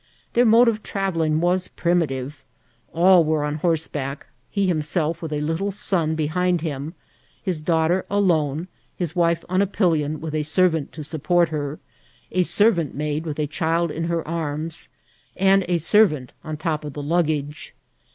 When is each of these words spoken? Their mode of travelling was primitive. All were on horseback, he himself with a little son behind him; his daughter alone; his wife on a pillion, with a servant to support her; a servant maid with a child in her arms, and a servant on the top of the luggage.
Their 0.33 0.47
mode 0.47 0.67
of 0.67 0.81
travelling 0.81 1.41
was 1.41 1.67
primitive. 1.67 2.43
All 2.91 3.23
were 3.23 3.43
on 3.43 3.57
horseback, 3.57 4.25
he 4.49 4.65
himself 4.65 5.21
with 5.21 5.31
a 5.31 5.41
little 5.41 5.69
son 5.69 6.15
behind 6.15 6.61
him; 6.61 6.95
his 7.43 7.59
daughter 7.61 8.03
alone; 8.09 8.67
his 8.95 9.15
wife 9.15 9.45
on 9.47 9.61
a 9.61 9.67
pillion, 9.67 10.19
with 10.19 10.33
a 10.33 10.41
servant 10.41 10.91
to 10.93 11.03
support 11.03 11.49
her; 11.49 11.77
a 12.31 12.41
servant 12.41 12.95
maid 12.95 13.25
with 13.25 13.37
a 13.37 13.45
child 13.45 13.91
in 13.91 14.05
her 14.05 14.27
arms, 14.27 14.89
and 15.37 15.63
a 15.67 15.77
servant 15.77 16.31
on 16.43 16.55
the 16.55 16.63
top 16.63 16.83
of 16.83 16.93
the 16.93 17.03
luggage. 17.03 17.75